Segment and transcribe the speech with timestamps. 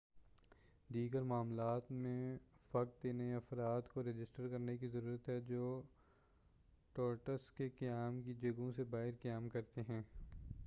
[0.89, 2.37] دیگر معاملات میں
[2.71, 5.81] فقط انہیں افراد کو رجسٹر کرنے کی ضرورت ہے جو
[6.93, 10.01] ٹورسٹس کے قیام کی جگہوں سے باہر قیام کرتے ہیں